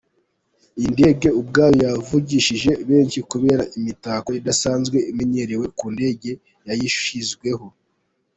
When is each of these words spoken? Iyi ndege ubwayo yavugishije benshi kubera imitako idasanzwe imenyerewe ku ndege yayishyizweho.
Iyi 0.77 0.89
ndege 0.95 1.27
ubwayo 1.39 1.81
yavugishije 1.89 2.71
benshi 2.89 3.19
kubera 3.31 3.63
imitako 3.77 4.29
idasanzwe 4.39 4.97
imenyerewe 5.11 5.65
ku 5.77 5.85
ndege 5.95 6.31
yayishyizweho. 6.67 7.65